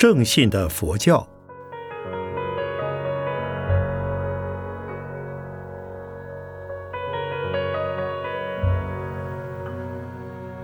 [0.00, 1.28] 正信的佛教。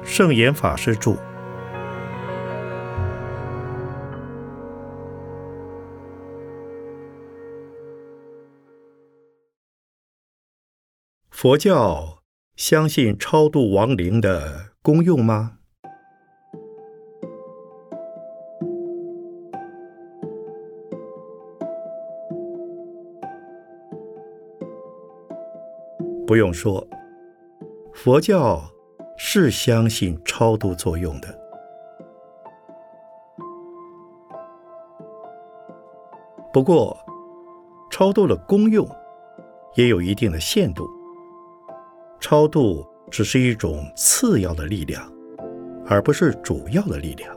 [0.03, 1.19] 圣严法师著。
[11.29, 12.23] 佛教
[12.57, 15.59] 相信超度亡灵的功用吗？
[26.37, 26.87] 不用说，
[27.95, 28.63] 佛教。
[29.19, 31.29] 是相信超度作用的，
[36.53, 36.95] 不过
[37.91, 38.87] 超度的功用
[39.75, 40.87] 也有一定的限度。
[42.21, 45.11] 超度只是一种次要的力量，
[45.87, 47.35] 而不是主要的力量。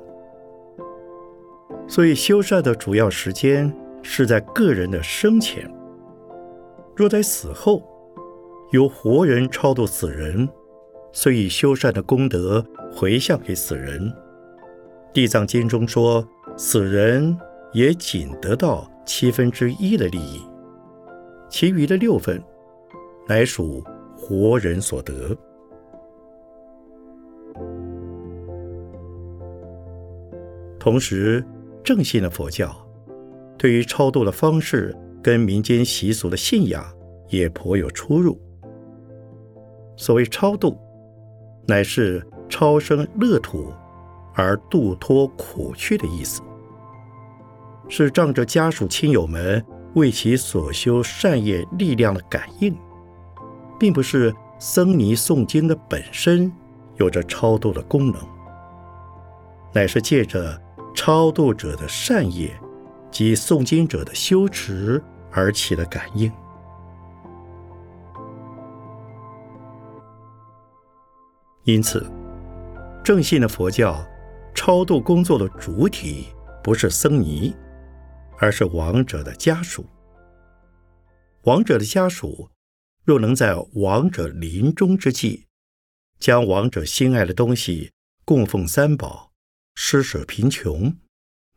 [1.87, 3.73] 所以修善的主要时间
[4.03, 5.73] 是在个人的生前。
[6.93, 7.81] 若在死后，
[8.71, 10.47] 由活人超度死人。
[11.11, 14.07] 虽以修善的功德回向给死人，
[15.11, 17.35] 《地藏经》中说，死人
[17.73, 20.39] 也仅得到七分之一的利益，
[21.49, 22.39] 其余的六分
[23.27, 23.83] 乃属
[24.15, 25.35] 活人所得。
[30.79, 31.43] 同时，
[31.83, 32.73] 正信的佛教
[33.57, 36.85] 对于超度的方式跟民间习俗的信仰
[37.29, 38.39] 也颇有出入。
[39.99, 40.79] 所谓超度。
[41.67, 43.71] 乃是超生乐土
[44.33, 46.41] 而度脱苦趣的意思，
[47.87, 52.75] 是仗着家属亲友们为其所修善业力量的感应，
[53.79, 56.51] 并不是僧尼诵经的本身
[56.95, 58.19] 有着超度的功能，
[59.71, 60.59] 乃是借着
[60.95, 62.49] 超度者的善业
[63.11, 64.99] 及诵经者的修持
[65.31, 66.31] 而起的感应。
[71.65, 72.05] 因此，
[73.03, 74.05] 正信的佛教
[74.55, 76.27] 超度工作的主体
[76.63, 77.55] 不是僧尼，
[78.37, 79.85] 而是亡者的家属。
[81.43, 82.49] 亡者的家属
[83.03, 85.45] 若能在亡者临终之际，
[86.19, 87.91] 将亡者心爱的东西
[88.25, 89.31] 供奉三宝，
[89.75, 90.97] 施舍贫穷，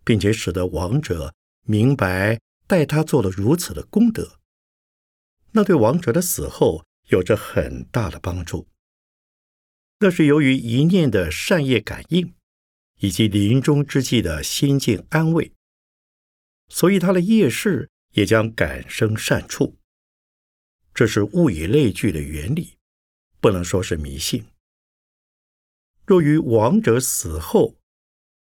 [0.05, 1.35] 并且使得亡者
[1.65, 4.39] 明白待他做了如此的功德，
[5.53, 8.67] 那对亡者的死后有着很大的帮助。
[10.03, 12.35] 那是由于一念的善业感应，
[12.99, 15.53] 以及临终之际的心境安慰，
[16.69, 19.79] 所以他的业事也将感生善处。
[20.93, 22.79] 这是物以类聚的原理，
[23.41, 24.45] 不能说是迷信。
[26.05, 27.77] 若于亡者死后，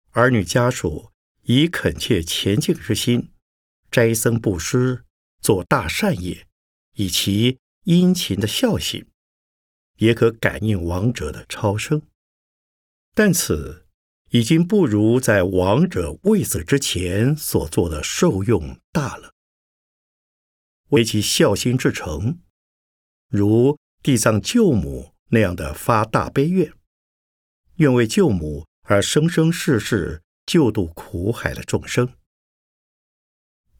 [0.10, 1.12] 儿女家属
[1.44, 3.30] 以恳切虔敬之心，
[3.92, 5.06] 斋僧布施，
[5.40, 6.48] 做大善业，
[6.96, 9.06] 以其殷勤的孝心。
[9.98, 12.02] 也可感应亡者的超生，
[13.14, 13.86] 但此
[14.30, 19.34] 已经不如在亡者未死之前所做的受用大了。
[20.90, 22.40] 为其孝心至诚，
[23.30, 26.74] 如地藏救母那样的发大悲愿，
[27.76, 32.14] 愿为救母而生生世世救度苦海的众生，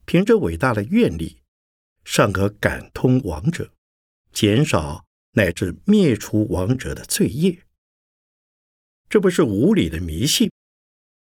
[0.04, 1.42] 凭着伟大的愿力，
[2.04, 3.72] 尚可感通亡者，
[4.32, 5.03] 减少。
[5.34, 7.64] 乃至灭除亡者的罪业，
[9.08, 10.50] 这不是无理的迷信，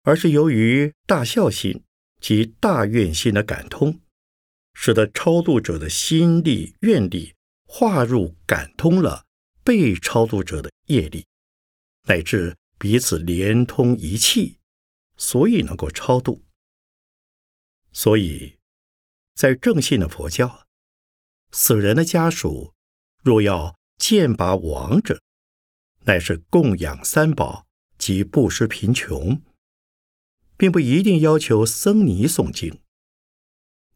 [0.04, 1.84] 而是由于大孝心
[2.20, 4.00] 及大愿心的感通，
[4.74, 7.36] 使得超度者的心力、愿力
[7.66, 9.26] 化入感通了
[9.64, 11.26] 被超度者的业力，
[12.08, 14.60] 乃至彼此连通一气，
[15.18, 16.44] 所以能够超度。
[17.92, 18.58] 所以，
[19.34, 20.68] 在正信的佛教，
[21.52, 22.74] 死人的家属
[23.24, 25.22] 若要剑拔王者，
[26.06, 27.66] 乃是供养三宝
[27.98, 29.42] 及布施贫穷，
[30.56, 32.80] 并不一定要求僧尼诵经。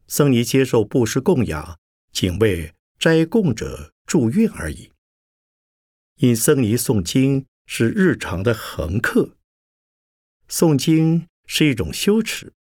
[0.08, 1.78] 僧尼接受布施供养，
[2.12, 4.90] 仅为斋供者祝愿而已。
[6.16, 9.36] 因僧尼诵经是日常的恒课，
[10.48, 12.52] 诵经是一种修持，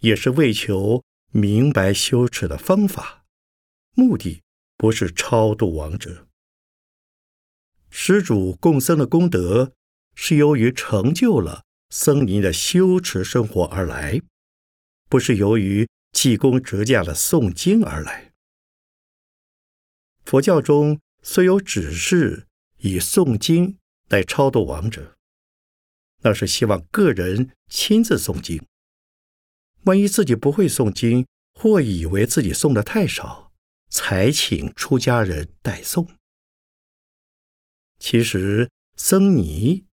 [0.00, 3.24] 也是为求明白羞耻的方法，
[3.94, 4.42] 目的
[4.76, 6.25] 不是超度亡者。
[7.90, 9.72] 施主供僧的功德，
[10.14, 14.20] 是由于成就了僧尼的修持生活而来，
[15.08, 18.32] 不是由于济公折驾的诵经而来。
[20.24, 22.46] 佛教中虽有指示
[22.78, 23.78] 以诵经
[24.08, 25.16] 来超度亡者，
[26.22, 28.64] 那是希望个人亲自诵经，
[29.84, 33.52] 万一自己不会诵经，或以为自己诵的太少，
[33.88, 36.08] 才请出家人代诵。
[37.98, 39.86] 其实僧尼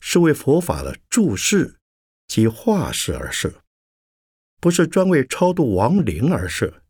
[0.00, 1.78] 是为佛法的注释
[2.26, 3.62] 及化释而设，
[4.60, 6.82] 不是专为超度亡灵而设。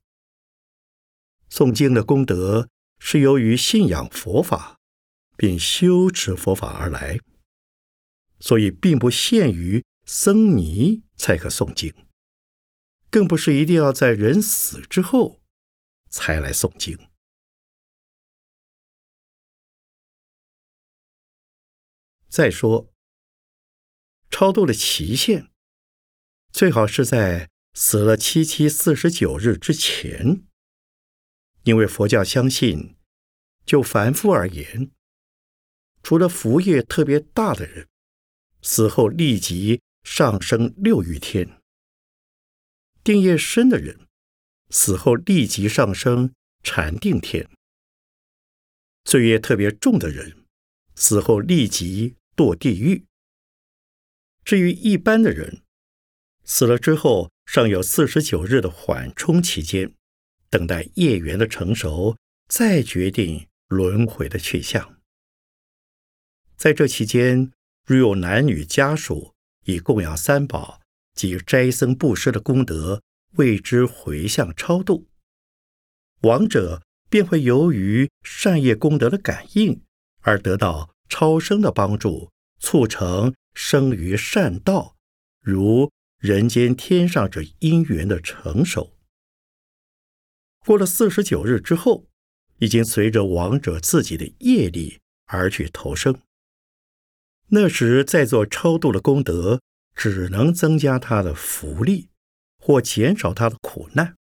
[1.50, 2.68] 诵经的功德
[2.98, 4.78] 是由于信仰佛法
[5.36, 7.18] 并修持佛法而来，
[8.40, 11.92] 所以并不限于僧尼才可诵经。
[13.10, 15.42] 更不是一定要在人死之后
[16.08, 16.98] 才来诵经。
[22.32, 22.90] 再说，
[24.30, 25.50] 超度的期限
[26.50, 30.42] 最好是在死了七七四十九日之前，
[31.64, 32.96] 因为佛教相信，
[33.66, 34.90] 就凡夫而言，
[36.02, 37.90] 除了福业特别大的人，
[38.62, 41.60] 死后立即上升六欲天。
[43.04, 44.08] 定业深的人，
[44.70, 47.44] 死后立即上升禅定天；
[49.04, 50.46] 罪业特别重的人，
[50.94, 53.06] 死后立即堕地狱。
[54.44, 55.62] 至于一般的人，
[56.42, 59.94] 死了之后尚有四十九日的缓冲期间，
[60.50, 62.16] 等待业缘的成熟，
[62.48, 64.98] 再决定轮回的去向。
[66.56, 67.52] 在这期间，
[67.86, 69.34] 如有男女家属
[69.66, 70.80] 以供养三宝。
[71.14, 73.02] 及斋僧布施的功德
[73.32, 75.08] 为之回向超度，
[76.22, 76.80] 亡者
[77.10, 79.82] 便会由于善业功德的感应
[80.22, 82.31] 而得到超生的帮助，
[82.62, 84.96] 促成生于善道，
[85.42, 88.96] 如人间天上这因缘的成熟。
[90.64, 92.06] 过了四十九日之后，
[92.60, 96.18] 已经随着亡者自己的业力而去投生，
[97.48, 99.60] 那时再做超度的功德。
[99.94, 102.08] 只能增加他的福利，
[102.56, 104.16] 或减少他的苦难，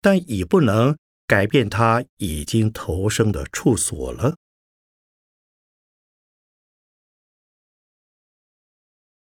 [0.00, 0.98] 但已不能
[1.28, 4.36] 改变他已经投生的处所了。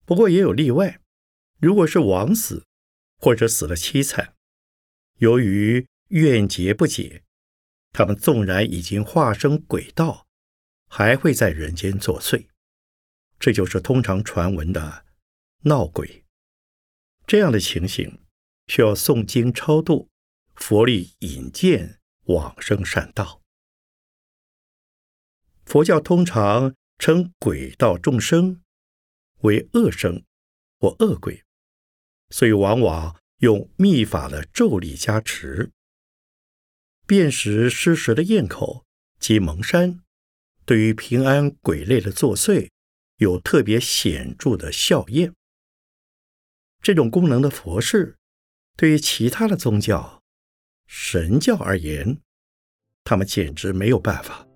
[0.07, 1.01] 不过也有例外，
[1.59, 2.65] 如果是枉死，
[3.19, 4.35] 或者死了凄惨，
[5.17, 7.25] 由于怨结不解，
[7.91, 10.25] 他们纵然已经化生鬼道，
[10.87, 12.47] 还会在人间作祟。
[13.37, 15.05] 这就是通常传闻的。
[15.63, 16.23] 闹鬼
[17.25, 18.21] 这样的情形，
[18.67, 20.07] 需要诵经超度，
[20.55, 23.41] 佛力引荐往生善道。
[25.65, 28.61] 佛教通常称鬼道众生
[29.41, 30.23] 为恶生
[30.79, 31.43] 或恶鬼，
[32.29, 35.71] 所以往往用秘法的咒力加持，
[37.05, 38.85] 辨识失实的咽口
[39.19, 39.99] 及蒙山，
[40.65, 42.69] 对于平安鬼类的作祟
[43.17, 45.33] 有特别显著的效验。
[46.81, 48.17] 这种功能的佛事，
[48.75, 50.23] 对于其他的宗教、
[50.87, 52.21] 神教而言，
[53.03, 54.46] 他们简直没有办法。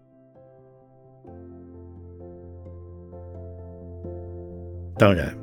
[5.02, 5.36] 当然，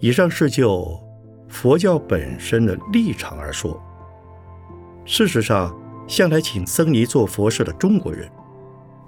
[0.00, 1.02] 以上是就
[1.48, 3.82] 佛教本身的立场而说。
[5.06, 5.74] 事实上，
[6.06, 8.30] 向来请僧尼做佛事的中国人，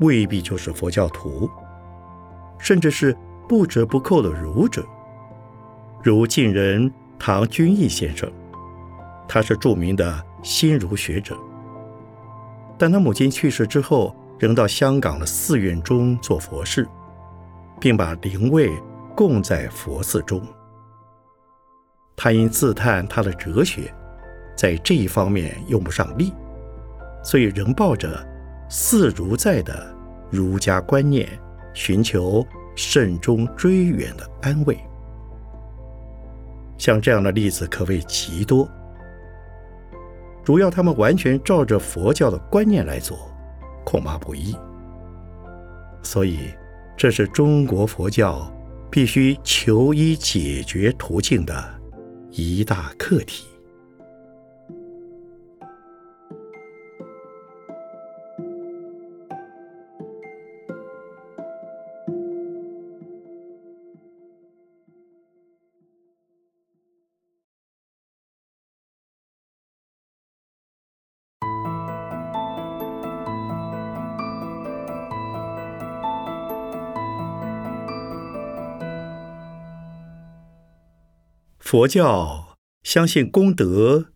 [0.01, 1.51] 未必就是佛教徒，
[2.59, 3.15] 甚至是
[3.47, 4.83] 不折不扣的儒者。
[6.03, 8.27] 如晋人唐君毅先生，
[9.29, 11.37] 他是著名的新儒学者，
[12.79, 16.89] 但他母亲去世之后，仍到香港的寺院中做佛事，
[17.79, 18.73] 并把灵位
[19.21, 20.43] 供在佛寺中。
[22.17, 23.93] 他因自叹他的哲学
[24.57, 26.33] 在这一方面用不上力，
[27.23, 28.27] 所以仍抱着
[28.71, 29.95] “寺如在”的
[30.31, 31.29] 儒家观念，
[31.75, 32.43] 寻求
[32.75, 34.79] 慎终追远的安慰。
[36.79, 38.67] 像这样的例子可谓极多，
[40.43, 43.19] 主要他们完全照着佛教的观念来做，
[43.85, 44.57] 恐怕不易。
[46.03, 46.55] 所以，
[46.97, 48.51] 这是中国佛教
[48.91, 51.81] 必须求医解决途径的
[52.31, 53.50] 一大课题。
[81.71, 84.07] 佛教相信功德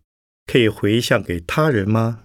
[0.44, 2.18] 可以回向给他人吗？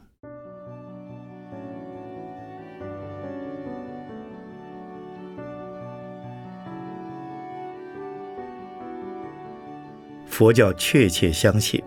[10.26, 11.80] 佛教确切相信，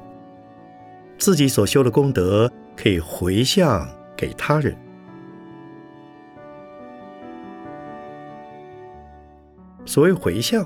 [1.18, 3.84] 自己所修的功德可以回向
[4.16, 4.72] 给他人。
[9.84, 10.64] 所谓回向，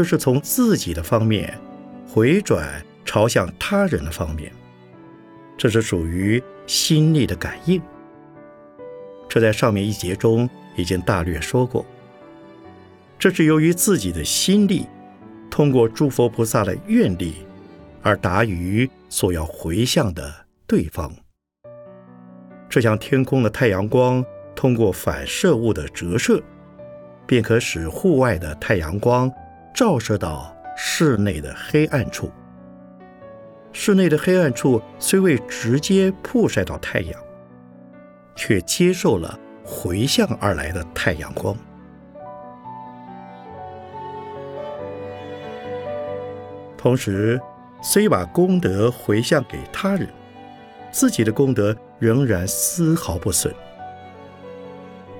[0.00, 1.52] 就是从自己的方面
[2.08, 4.50] 回转朝向他人的方面，
[5.58, 7.78] 这是属于心力的感应。
[9.28, 11.84] 这在上面一节中已经大略说过。
[13.18, 14.86] 这是由于自己的心力，
[15.50, 17.34] 通过诸佛菩萨的愿力，
[18.00, 20.34] 而达于所要回向的
[20.66, 21.12] 对方。
[22.70, 24.24] 这像天空的太阳光
[24.56, 26.42] 通过反射物的折射，
[27.26, 29.30] 便可使户外的太阳光
[29.80, 32.30] 照射到室内的黑暗处。
[33.72, 37.18] 室内的黑暗处虽未直接曝晒到太阳，
[38.36, 41.56] 却接受了回向而来的太阳光。
[46.76, 47.40] 同时，
[47.80, 50.06] 虽把功德回向给他人，
[50.90, 53.50] 自己的功德仍然丝毫不损。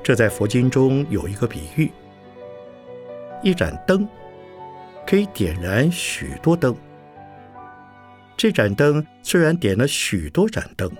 [0.02, 1.90] 这在佛经中有一个比喻：
[3.42, 4.06] 一盏灯
[5.06, 6.76] 可以点燃许多灯。
[8.36, 10.90] 这盏灯虽然点了许多盏灯，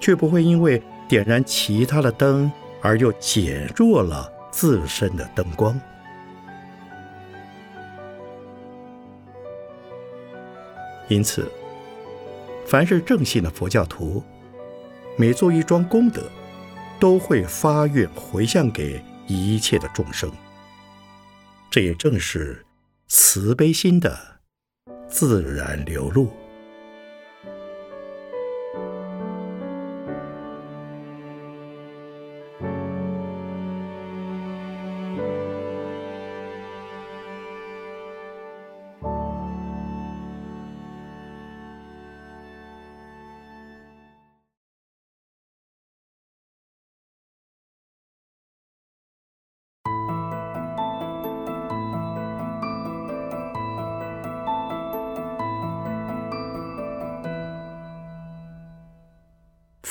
[0.00, 5.78] 却不会因为点燃其他的灯而又减弱了自身的灯光。
[11.08, 11.48] 因此，
[12.66, 14.20] 凡是正信的佛教徒，
[15.16, 16.28] 每做一桩功德，
[16.98, 20.28] 都会发愿回向给一切的众生。
[21.70, 22.65] 这也正是
[23.08, 24.40] 慈悲心的
[25.08, 26.45] 自然流露。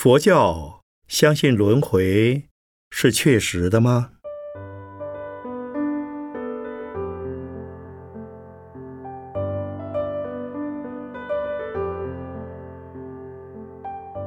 [0.06, 2.44] 佛教相信轮回
[2.90, 4.12] 是确实的吗？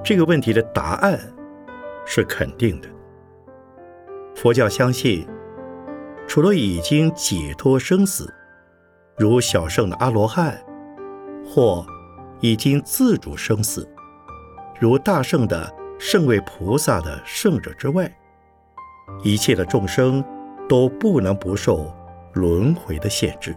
[0.03, 1.17] 这个问题的答案
[2.05, 2.89] 是肯定的。
[4.35, 5.25] 佛教相信，
[6.27, 8.29] 除了已经解脱生死，
[9.17, 10.61] 如小圣的阿罗汉，
[11.45, 11.87] 或
[12.41, 13.87] 已经自主生死。
[14.79, 15.69] 如大圣的
[15.99, 18.09] 圣位菩萨的圣者之外，
[19.23, 20.23] 一切的众生
[20.69, 21.93] 都不能不受
[22.33, 23.53] 轮回的限制。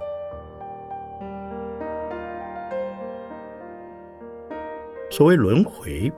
[5.11, 6.11] 所谓轮回，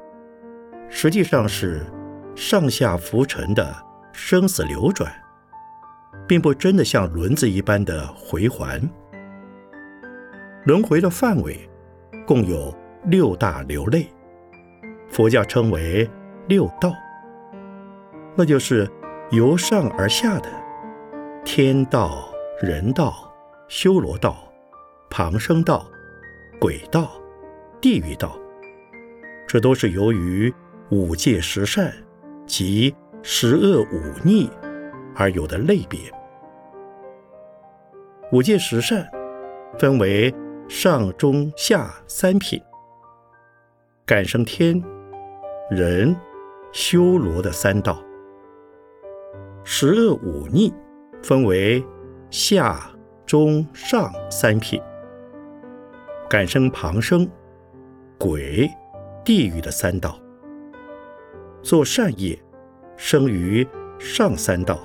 [0.89, 1.85] 实际上是
[2.35, 3.77] 上下浮沉的
[4.11, 5.13] 生死流转，
[6.27, 8.81] 并不真的像轮子一般的回环。
[10.65, 11.69] 轮回的范围
[12.27, 14.09] 共有六大流类。
[15.15, 16.11] 佛教称为
[16.49, 16.93] 六道，
[18.35, 18.91] 那就是
[19.31, 20.51] 由上而下的
[21.45, 22.29] 天道、
[22.61, 23.33] 人道、
[23.69, 24.53] 修罗道、
[25.09, 25.87] 旁生道、
[26.61, 27.13] 鬼道、
[27.81, 28.37] 地狱道。
[29.47, 30.53] 这都是由于
[30.91, 31.95] 五戒十善
[32.45, 32.93] 及
[33.23, 34.51] 十恶五逆
[35.15, 36.01] 而有的类别。
[38.33, 39.09] 五戒十善
[39.79, 40.35] 分为
[40.69, 42.61] 上、中、下三品，
[44.05, 44.83] 感生天。
[45.75, 46.15] 人
[46.71, 47.99] 修罗的三道，
[49.65, 50.73] 十恶五逆
[51.21, 51.85] 分为
[52.31, 52.89] 下、
[53.27, 54.81] 中、上三品，
[56.31, 57.29] 感生旁生、
[58.19, 58.71] 鬼、
[59.25, 60.17] 地狱的三道。
[61.61, 62.39] 做善业，
[62.97, 63.67] 生于
[63.99, 64.77] 上三道；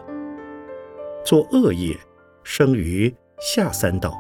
[1.24, 1.96] 做恶业，
[2.44, 4.12] 生于下三道。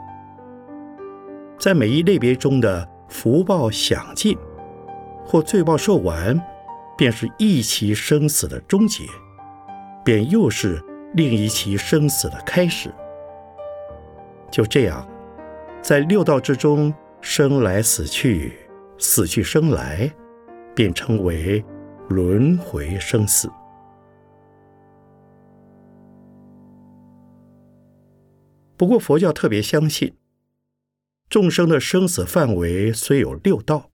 [1.58, 4.38] 在每一类别中的福报享尽。
[5.26, 6.42] 或罪报受完，
[7.00, 9.06] 便是一期生死的终结，
[10.04, 12.94] 便又是另一期生死的开始。
[14.52, 15.08] 就这样，
[15.82, 18.52] 在六道之中生来死去，
[18.98, 20.14] 死去生来，
[20.76, 21.64] 便称为
[22.10, 23.50] 轮回生死。
[28.76, 30.18] 不过，佛教特别相信，
[31.30, 33.90] 众生的生死范围虽有六道。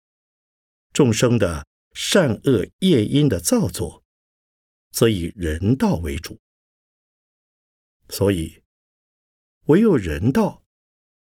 [0.92, 4.04] 众生的善恶业因的造作，
[4.92, 6.38] 则以人道为主，
[8.10, 8.62] 所以
[9.68, 10.62] 唯有人道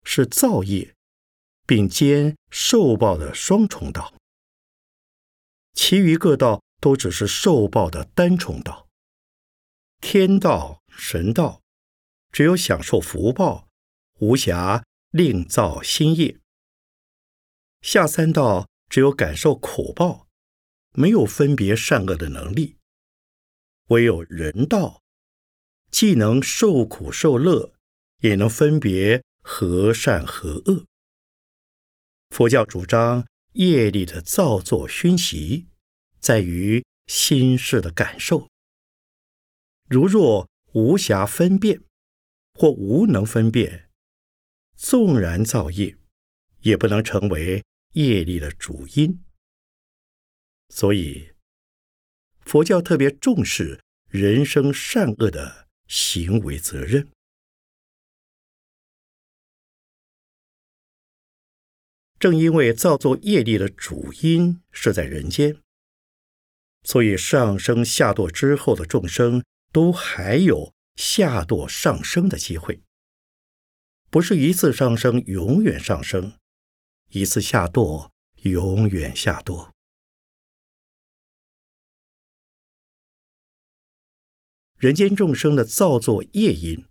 [0.05, 0.95] 是造业
[1.67, 4.15] 并兼受报的双重道。
[5.73, 8.89] 其余各道都只是受报的单重道。
[10.01, 11.61] 天道、神道，
[12.31, 13.69] 只有享受福报，
[14.21, 16.39] 无暇另造新业；
[17.81, 20.29] 下三道只有感受苦报，
[20.93, 22.77] 没有分别善恶的能力。
[23.89, 25.03] 唯有人道，
[25.91, 27.73] 既能受苦受乐，
[28.21, 30.87] 也能分别和善和恶。
[32.31, 35.67] 佛教主张业力的造作熏习，
[36.21, 38.49] 在于心事的感受。
[39.89, 41.83] 如若无暇分辨，
[42.55, 43.91] 或无能分辨，
[44.77, 45.97] 纵然造业，
[46.61, 49.25] 也不能成为业力的主因。
[50.71, 51.33] 所以，
[52.41, 57.11] 佛教特别重视人生善恶的行为责任。
[62.19, 65.61] 正因为造作业力的主因是在人间，
[66.85, 69.43] 所以上升下堕之后的众生。
[69.73, 72.83] 都还有下堕上升的机会，
[74.11, 76.37] 不是一次上升永远上升，
[77.11, 78.11] 一次下堕
[78.43, 79.71] 永远下堕。
[84.81, 86.87] 人间众生的造作业因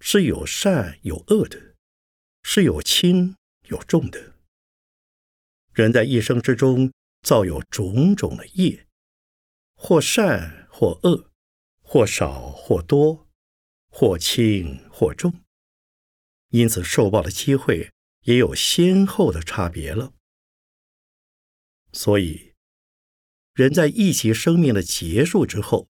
[0.00, 1.76] 是有善有恶的，
[2.42, 3.36] 是有轻
[3.68, 4.34] 有重的。
[5.72, 6.92] 人在一生之中
[7.22, 8.88] 造有种种的业，
[9.76, 11.30] 或善或恶。
[11.86, 13.28] 或少或多，
[13.88, 15.44] 或轻或重，
[16.48, 17.92] 因此受报的机会
[18.22, 20.14] 也有先后的差别了。
[21.92, 22.54] 所以，
[23.52, 25.88] 人在一期生命的结束之后，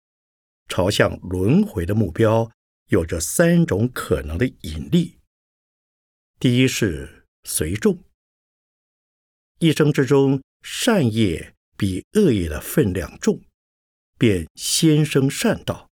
[0.69, 2.51] 朝向轮回的目标，
[2.89, 5.19] 有着三种可能的引力。
[6.39, 8.05] 第一是随众，
[9.59, 13.43] 一生之中善业比恶业的分量重。
[14.19, 15.91] 便先生善道，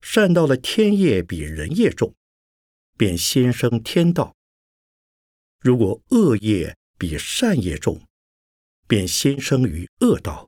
[0.00, 2.14] 善道的天业比人业重，
[2.96, 4.32] 便先生天道；
[5.58, 8.06] 如果恶业比善业重，
[8.86, 10.47] 便先生于恶道。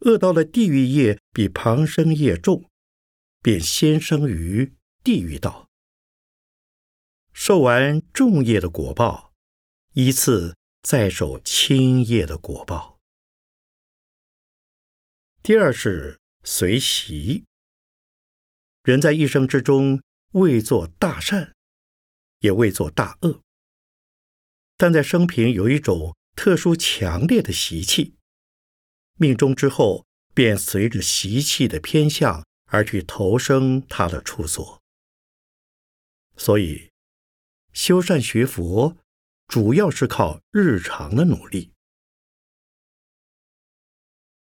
[0.00, 2.70] 恶道的地狱业比旁生业重，
[3.40, 5.70] 便先生于地狱道。
[7.32, 9.32] 受完重业的果报，
[9.92, 12.98] 依次再受轻业的果报。
[15.42, 17.44] 第二是随习。
[18.82, 21.54] 人在一生之中未做大善，
[22.40, 23.42] 也未做大恶，
[24.76, 28.15] 但在生平有一种特殊强烈的习气，
[29.16, 34.82] 命中之后便随着习气的偏向而去投生他的处所。
[36.36, 36.90] 所以，
[37.72, 38.96] 修善学佛
[39.46, 41.72] 主要是靠日常的努力。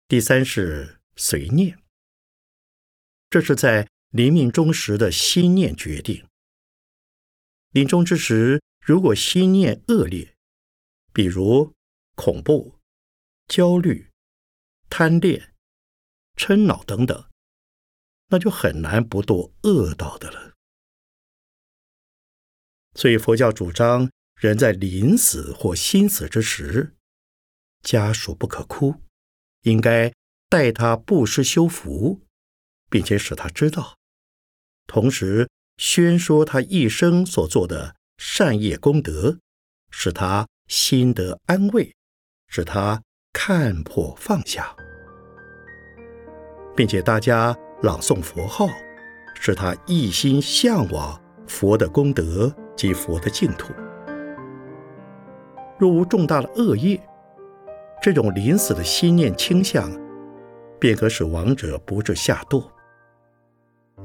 [0.08, 1.80] 第三是随念，
[3.30, 6.28] 这是在临命终时的心念决定。
[7.72, 10.36] 临终之时，如果心念恶劣，
[11.14, 11.76] 比如
[12.16, 12.80] 恐怖、
[13.48, 14.09] 焦虑、
[15.00, 15.54] 贪恋、
[16.36, 17.30] 嗔恼等等，
[18.28, 20.56] 那就很难不堕恶道的了。
[22.96, 26.98] 所以佛教主张，人在临死或心死之时，
[27.82, 29.02] 家属不可哭。
[29.62, 30.14] 应该
[30.50, 32.26] 待他布施修福，
[32.90, 33.98] 并且使他知道，
[34.86, 39.40] 同时宣说他一生所做的善业功德，
[39.90, 41.96] 使他心得安慰，
[42.50, 44.76] 使他看破放下，
[46.80, 48.70] 并且大家朗诵佛号，
[49.34, 53.74] 使他一心向往佛的功德及佛的净土。
[55.78, 56.98] 若无重大的恶业，
[58.02, 59.92] 这种临死的心念倾向，
[60.80, 62.64] 便可使亡者不致下堕，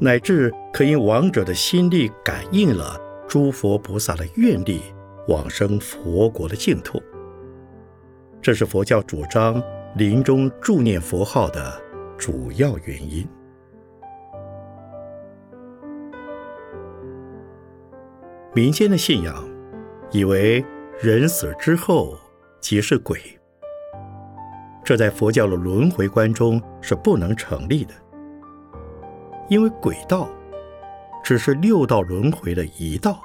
[0.01, 4.81] 乃至可因亡者的心力感应了诸佛菩萨的愿力，
[5.29, 7.01] 往生佛国的净土。
[8.43, 9.63] 这是佛教主张
[9.95, 11.81] 临终助念佛号的
[12.17, 13.27] 主要原因。
[18.55, 19.45] 民间的信仰
[20.13, 20.65] 以为
[21.03, 22.17] 人死之后
[22.61, 23.19] 即是鬼。
[24.85, 27.95] 这在佛教的轮回观中是不能成立的，
[29.49, 30.29] 因为鬼道
[31.23, 33.19] 只是六道轮回的一道，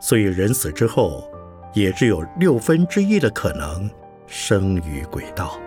[0.00, 1.30] 所以人死之后
[1.74, 3.88] 也只有六分之一的可能
[4.26, 5.60] 生于鬼道。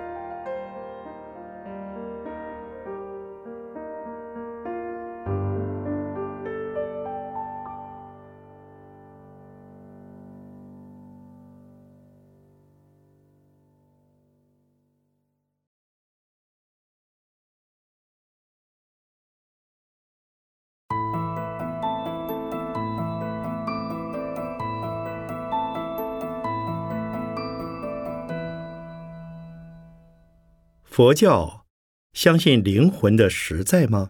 [30.98, 31.68] 佛教
[32.14, 34.10] 相信灵魂的实在吗？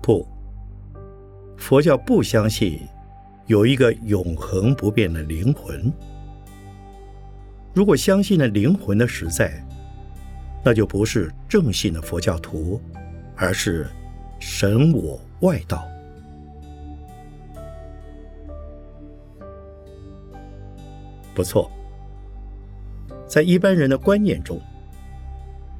[0.00, 0.26] 不，
[1.58, 2.80] 佛教不相信
[3.44, 5.92] 有一个永恒不变的灵魂。
[7.74, 9.62] 如果相信了灵魂的实在，
[10.64, 12.80] 那就不是正信的佛教徒，
[13.36, 13.86] 而是
[14.40, 15.86] 神我外道。
[21.34, 21.70] 不错，
[23.26, 24.60] 在一般人的观念中，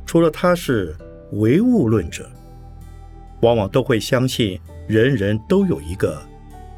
[0.04, 0.96] 除了他是
[1.32, 2.28] 唯物论者。
[3.40, 6.18] 往往都会相信人人都有一个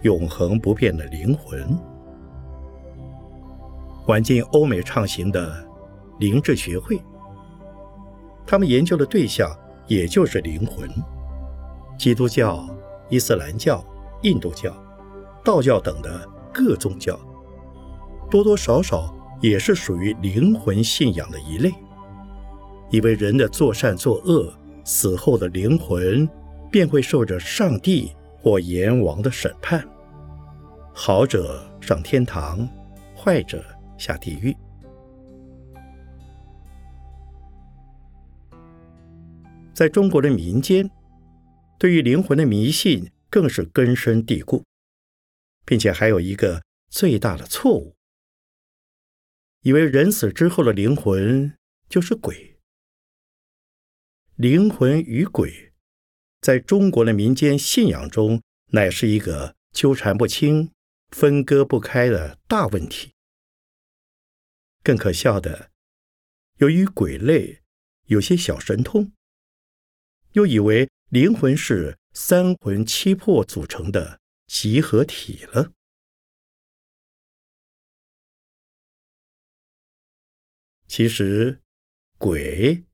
[0.03, 1.79] 永恒不变的灵魂。
[4.07, 5.65] 晚近欧美畅行的
[6.19, 7.01] 灵智学会，
[8.45, 9.49] 他们研究的对象
[9.87, 10.91] 也就是灵魂。
[11.97, 12.69] 基督教、
[13.09, 13.85] 伊斯兰教、
[14.23, 14.75] 印度教、
[15.45, 17.17] 道教等的各宗教，
[18.31, 21.73] 多多少少也是属于灵魂信仰的一类，
[22.91, 24.53] 以为人的作善作恶，
[24.85, 26.29] 死后的灵魂。
[26.69, 29.83] 便会受着上帝或阎王的审判，
[30.93, 32.69] 好者上天堂，
[33.17, 33.65] 坏者
[33.97, 34.55] 下地狱。
[39.73, 40.91] 在中国的民间，
[41.79, 44.63] 对于灵魂的迷信更是根深蒂固，
[45.65, 46.61] 并且还有一个
[46.91, 47.96] 最大的错误：
[49.67, 52.61] 以为人死之后的灵魂就是鬼。
[54.37, 55.73] 灵魂与鬼。
[56.41, 60.71] 在中国的民间信仰中，乃是一个纠缠不清、
[61.09, 63.15] 分割不开的大问题。
[64.85, 65.73] 更可笑的，
[66.59, 67.63] 由于鬼类
[68.05, 69.11] 有些小神通，
[70.35, 75.73] 又以为灵魂是三魂七魄组成的集合体了。
[80.97, 81.61] 其实，
[82.17, 82.87] 鬼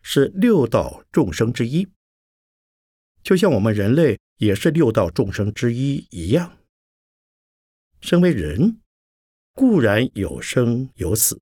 [0.00, 1.86] 是六道众生之一。
[3.22, 6.56] 就像我们人类也是六道众生之一一样，
[8.00, 8.80] 身为人
[9.52, 11.38] 固然有生有死，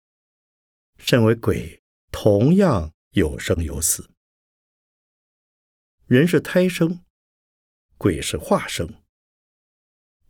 [0.99, 4.12] 身为鬼同样有生有死。
[6.06, 7.04] 人是胎生，
[7.97, 8.88] 鬼是化生。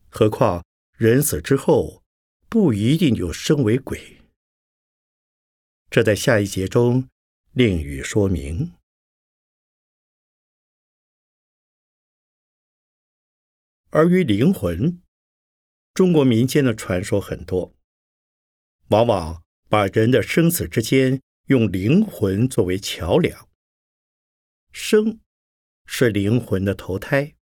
[0.07, 0.65] 何况
[0.97, 2.05] 人死之后
[2.47, 4.21] 不一定就生为鬼，
[5.95, 7.07] 这在下一节中
[7.53, 8.73] 另予说明。
[13.91, 15.01] 而于灵魂，
[15.93, 17.73] 中国民间的传说很多，
[18.89, 23.47] 往往把人的生死之间用灵魂作为桥梁。
[24.73, 25.21] 生
[25.85, 27.37] 是灵魂的投胎，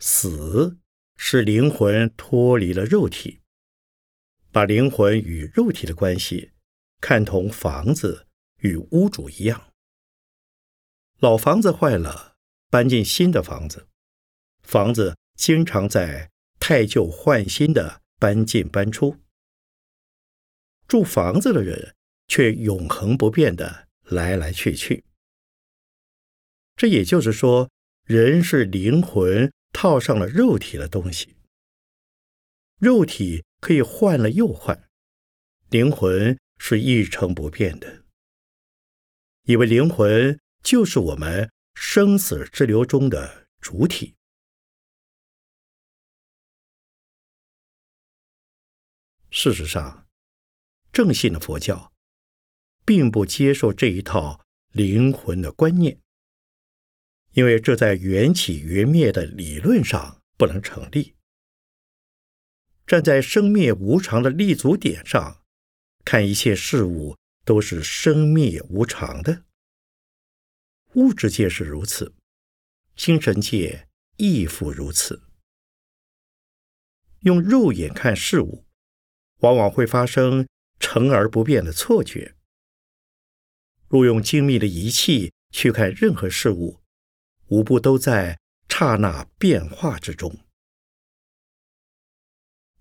[0.00, 0.80] 死
[1.14, 3.40] 是灵魂脱离了肉体，
[4.50, 6.50] 把灵魂与肉体的关系
[7.08, 8.26] 看同房子
[8.62, 9.72] 与屋主一样。
[11.20, 12.34] 老房子坏了，
[12.68, 13.86] 搬进新的房子，
[14.64, 15.16] 房子。
[15.36, 19.18] 经常在太旧换新的搬进搬出，
[20.88, 21.94] 住房子的人
[22.26, 25.04] 却永恒不变的来来去去。
[26.74, 27.70] 这也就是说，
[28.04, 31.36] 人是灵魂套上了肉体的东西，
[32.80, 34.88] 肉体可以换了又换，
[35.68, 38.04] 灵魂是一成不变的。
[39.42, 44.16] 以为灵魂就是我们生死之流中的主体。
[49.30, 50.08] 事实上，
[50.92, 51.92] 正信的佛教
[52.84, 56.00] 并不接受这一套灵魂的观念，
[57.32, 61.16] 因为这在缘起缘灭的理论上不能成立。
[62.86, 65.44] 站在生灭无常的立足点上，
[66.06, 69.44] 看一切事物都是生灭无常的。
[70.94, 72.14] 物质界是如此，
[72.94, 75.24] 精神界亦复如此。
[77.20, 78.64] 用肉眼看事物。
[79.40, 80.48] 往往会发生
[80.80, 82.34] 成而不变的错觉。
[83.86, 86.80] 若用精密的仪器去看任何事物，
[87.48, 90.30] 无不都在刹那变化之中。《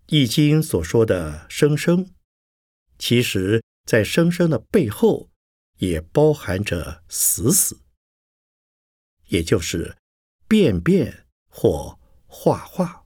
[0.08, 2.16] 易经》所说的“生生”，
[2.98, 5.30] 其实在“生生”的背后，
[5.78, 7.82] 也包含着“死死”，
[9.28, 9.98] 也就是
[10.48, 13.06] 变变或画画。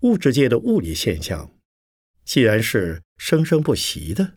[0.00, 1.58] 物质界的物理现象，
[2.24, 4.36] 既然是生生不息的，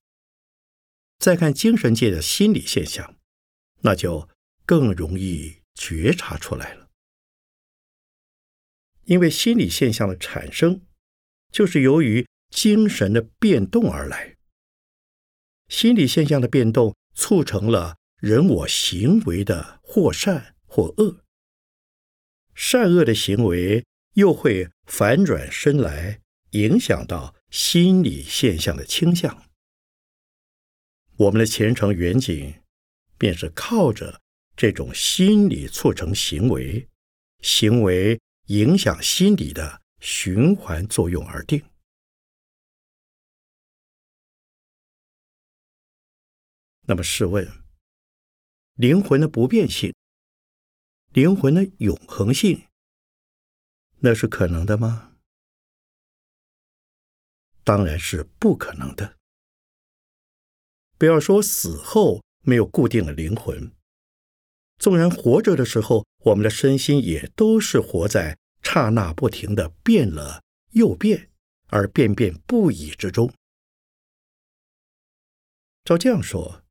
[1.20, 3.18] 再看精神界的心理现象，
[3.82, 4.28] 那就
[4.66, 6.83] 更容易觉察出来了。
[9.14, 10.82] 因为心理现象的产生，
[11.52, 14.38] 就是由于精神的变动而来。
[15.68, 21.24] 心理现象的变动促成了人我行为的或善或恶，
[22.56, 26.20] 善恶的行为又会反转身来，
[26.54, 29.44] 影响到心理现象的倾向。
[31.18, 32.56] 我们的前程远景，
[33.20, 34.20] 便是靠着
[34.58, 36.88] 这种心理促成行为，
[37.44, 38.20] 行为。
[38.48, 41.64] 影响心理的循环作用而定。
[46.86, 47.48] 那么，试问，
[48.74, 49.96] 灵魂的不变性、
[51.14, 52.68] 灵魂的永恒性，
[54.00, 55.16] 那是可能的吗？
[57.64, 59.18] 当然是不可能的。
[60.98, 63.74] 不要说死后没有固定的灵魂。
[64.78, 71.30] 纵然活着的时候，我们的身心也都是活在刹那不停的变了又变，
[71.68, 73.34] 而变变不已之中。
[75.84, 76.64] 照这样说，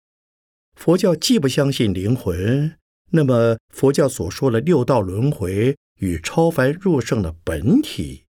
[0.74, 2.78] 佛教既不相信灵魂，
[3.10, 8.24] 那么佛教所说的六道轮回与超凡入圣的本体，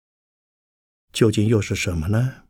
[1.13, 2.49] 究竟又是什么呢？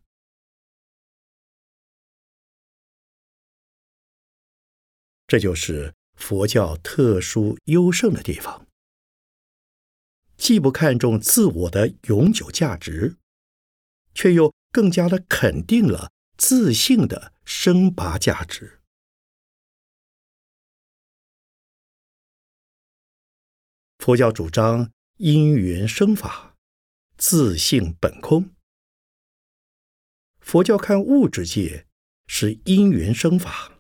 [5.27, 5.95] 这就是。
[6.23, 8.69] 佛教特殊优胜的地方，
[10.37, 13.17] 既不看重自我的永久价值，
[14.15, 18.81] 却又更加的肯定了自信的生拔价值。
[23.99, 26.57] 佛教主张因缘生法，
[27.17, 28.55] 自性本空。
[30.39, 31.89] 佛教看物质界
[32.29, 33.73] 是因缘生法，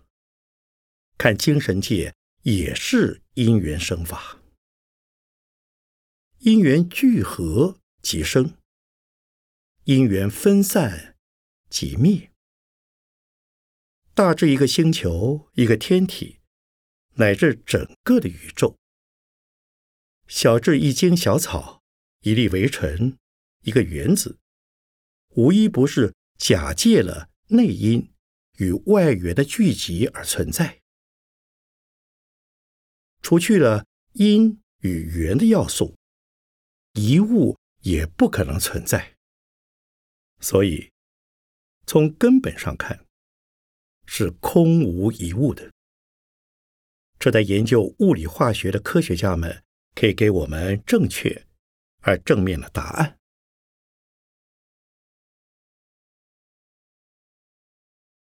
[1.17, 2.13] 看精神界。
[2.43, 4.43] 也是因缘生法，
[6.39, 8.59] 因缘聚合即生，
[9.85, 11.17] 因缘分散
[11.71, 12.33] 即灭。
[14.13, 16.41] 大至一个星球、一个天体，
[17.15, 18.77] 乃至整个的宇宙；
[20.27, 21.85] 小至一茎小草、
[22.23, 23.17] 一粒微尘、
[23.61, 24.41] 一个原子，
[25.37, 28.13] 无一不是假借了内因
[28.59, 30.82] 与外缘的聚集而存在。
[33.23, 35.97] 除去了因与缘的要素，
[36.95, 39.15] 一物也不可能存在。
[40.41, 40.91] 所以，
[41.87, 43.07] 从根本上看，
[44.07, 45.73] 是空无一物的。
[47.19, 49.63] 这在研究物理化学的科学家们
[49.95, 51.47] 可以给我们正确
[52.01, 53.17] 而正面的答案。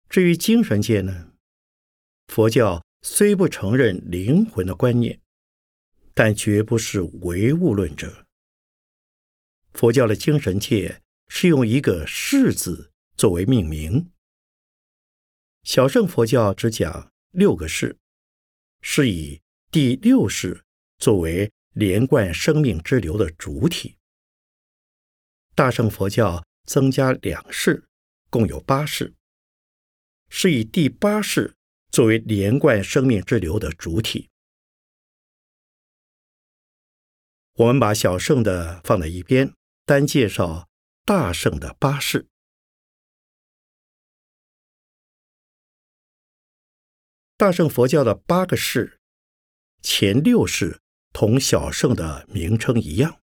[0.08, 1.32] 至于精神界呢？
[2.28, 2.84] 佛教。
[3.04, 5.20] 虽不承认灵魂的观念，
[6.14, 8.26] 但绝不是唯物论者。
[9.72, 14.12] 佛教的精神界是用一个“世”字作为命名。
[15.64, 17.98] 小乘佛教只讲六个“世”，
[18.82, 19.40] 是以
[19.72, 20.64] 第六世
[20.98, 23.96] 作为连贯生命之流的主体。
[25.56, 27.84] 大乘佛教增加两世，
[28.30, 29.12] 共有八世，
[30.28, 31.56] 是以第八世。
[31.92, 34.30] 作为连贯生命之流的主体，
[37.52, 39.52] 我们把小圣的放在一边，
[39.84, 40.70] 单介绍
[41.04, 42.26] 大圣的八世。
[47.36, 48.98] 大圣佛教的八个世，
[49.82, 50.80] 前六世
[51.12, 53.20] 同小圣的名称一样，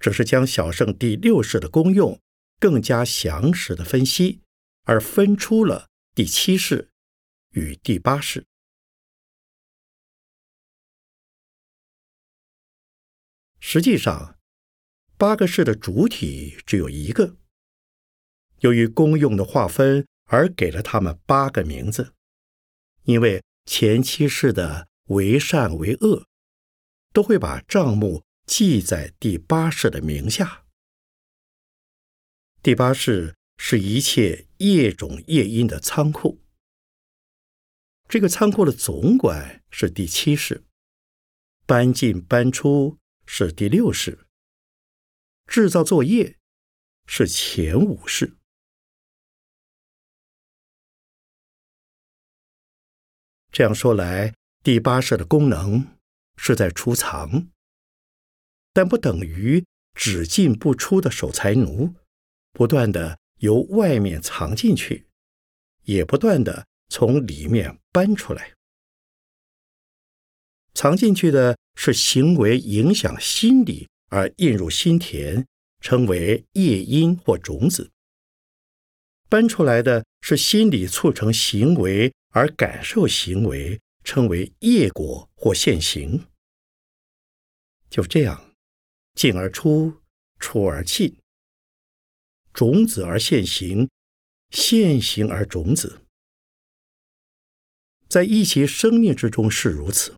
[0.00, 2.20] 只是将小圣第六世的功用
[2.58, 4.42] 更加详实的分析，
[4.82, 6.90] 而分出了第七世。
[7.50, 8.46] 与第八世，
[13.58, 14.38] 实际上
[15.16, 17.36] 八个世的主体只有一个。
[18.60, 22.14] 由于公用的划分而给了他们八个名字，
[23.04, 26.26] 因为前七世的为善为恶，
[27.12, 30.64] 都会把账目记在第八世的名下。
[32.62, 36.40] 第八世是一切业种业因的仓库。
[38.08, 40.64] 这个仓库的总管是第七世，
[41.66, 44.26] 搬进搬出是第六世，
[45.46, 46.38] 制造作业
[47.06, 48.38] 是前五世。
[53.52, 55.98] 这样说来，第八世的功能
[56.36, 57.48] 是在储藏，
[58.72, 61.94] 但不等于只进不出的守财奴，
[62.52, 65.10] 不断的由外面藏进去，
[65.82, 66.66] 也不断的。
[66.90, 68.52] 从里面搬出来。
[70.72, 75.44] 藏进去的是行为影响心理而印入心田，
[75.80, 77.90] 称为业因或种子；
[79.28, 86.24] 搬出来的是心理促成行为而感受行为，称为业果或现行。
[87.90, 88.54] 就这样，
[89.16, 90.02] 进而出，
[90.38, 91.16] 出而进，
[92.52, 93.90] 种子而现行，
[94.50, 96.02] 现行而种子。
[98.08, 100.16] 在一期生命之中是如此，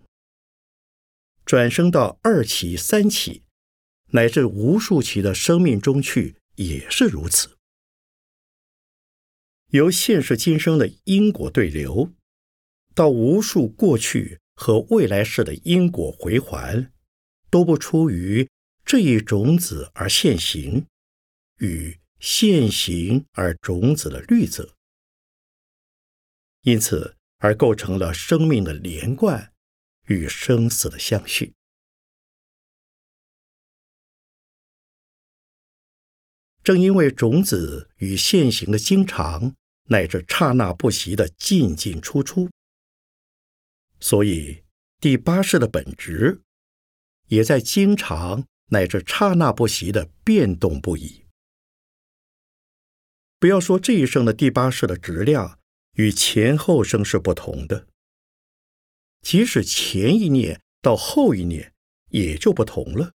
[1.44, 3.42] 转生到二期、三期，
[4.11, 7.57] 乃至无数期的生命中去，也是如此。
[9.70, 12.12] 由现世今生的因果对流，
[12.94, 16.92] 到无数过去和未来世的因果回环，
[17.50, 18.48] 都不出于
[18.85, 20.87] 这一种子而现行，
[21.59, 24.76] 与现行而种子的律则。
[26.62, 27.16] 因此。
[27.40, 29.53] 而构成了生命的连贯
[30.07, 31.53] 与生死的相续。
[36.62, 42.50] 正因为种子与现行的经常乃至刹那不息的进进出出，
[43.98, 44.62] 所以
[45.00, 46.42] 第八世的本质
[47.29, 51.24] 也在经常乃至刹那不息的变动不已。
[53.38, 55.60] 不要说这一生的第八世的质量。
[56.01, 57.87] 与前后生是不同的，
[59.21, 61.75] 即使前一念到后一念
[62.09, 63.13] 也就不同了。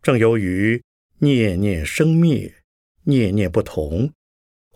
[0.00, 0.82] 正由于
[1.18, 2.64] 念念生灭，
[3.02, 4.14] 念念不同，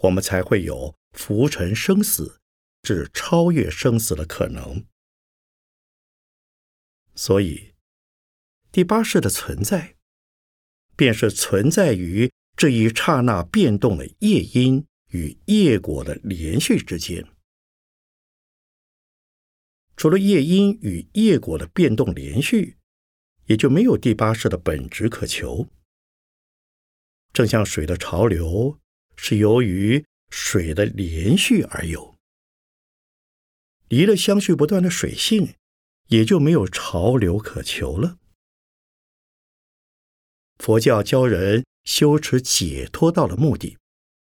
[0.02, 2.40] 我们才会有浮沉生死，
[2.82, 4.84] 至超越生死的可能。
[7.14, 7.72] 所以，
[8.70, 9.96] 第八世的存在，
[10.94, 14.86] 便是存在于这一刹那变动的业因。
[15.10, 17.26] 与业果的连续之间，
[19.96, 22.76] 除了业因与业果的变动连续，
[23.46, 25.68] 也就没有第八世的本质可求。
[27.32, 28.80] 正像水的潮流
[29.16, 32.16] 是由于水的连续而有，
[33.88, 35.54] 离了相续不断的水性，
[36.08, 38.18] 也就没有潮流可求了。
[40.58, 43.76] 佛教教人修持解脱道的目的。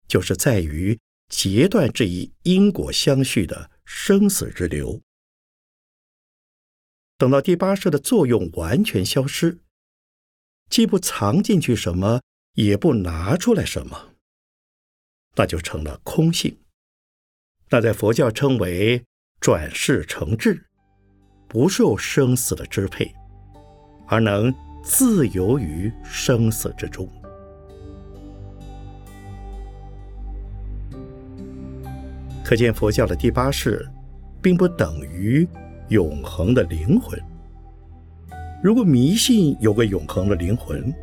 [0.07, 5.03] 就是在于截断这一因果相续的生死之流。
[7.19, 9.61] 等到第八世的作用完全消失，
[10.69, 12.21] 既不藏进去什么，
[12.53, 14.15] 也不拿出来什么，
[15.37, 16.59] 那就成了空性。
[17.71, 19.05] 那在佛教称为
[19.41, 20.69] 转世成智，
[21.49, 23.13] 不受生死的支配，
[24.07, 27.11] 而能自由于生死之中。
[32.47, 33.85] 可见佛教的第八世，
[34.41, 35.49] 并不等于
[35.89, 37.21] 永恒的灵魂。
[38.63, 40.95] 如果迷信有个永恒的灵魂，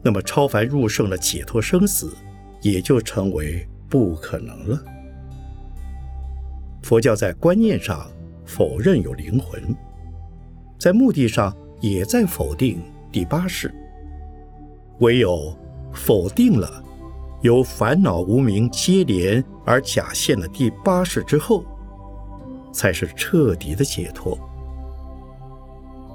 [0.00, 2.14] 那么超凡入圣的解脱生死，
[2.62, 4.80] 也就成为不可能了。
[6.84, 8.08] 佛教在观念上
[8.44, 9.60] 否认有灵魂，
[10.78, 12.80] 在目的上也在否定
[13.10, 13.74] 第八世。
[15.00, 15.52] 唯有
[15.92, 16.84] 否定了。
[17.42, 21.64] 由烦恼无明接连而假现的第八世之后，
[22.72, 24.38] 才是彻底的解脱。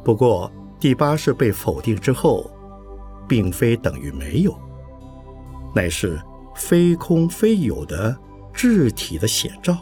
[0.04, 2.50] 不过，第八世被否定之后，
[3.28, 4.56] 并非等于没有，
[5.74, 6.22] 乃是
[6.56, 8.16] 非空非有的
[8.54, 9.78] 智体的显照，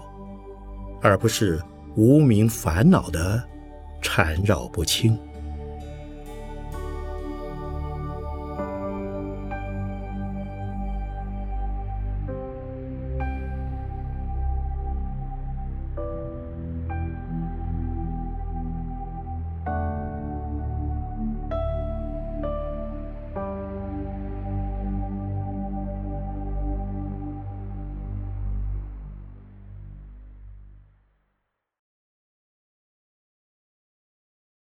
[1.02, 1.62] 而不是
[1.96, 3.44] 无名烦恼的
[4.02, 5.20] 缠绕不清。